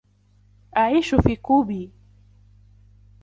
[0.77, 1.91] .أعيش في كوبي